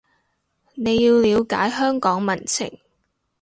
[0.73, 2.79] 你要了解香港民情